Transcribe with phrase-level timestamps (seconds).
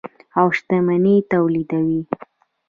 [0.39, 2.01] او شتمني تولیدوي.